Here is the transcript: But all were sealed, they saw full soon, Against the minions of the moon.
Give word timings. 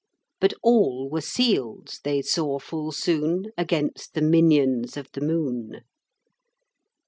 But 0.39 0.55
all 0.63 1.11
were 1.11 1.21
sealed, 1.21 1.99
they 2.03 2.23
saw 2.23 2.57
full 2.57 2.91
soon, 2.91 3.51
Against 3.55 4.15
the 4.15 4.23
minions 4.23 4.97
of 4.97 5.11
the 5.11 5.21
moon. 5.21 5.81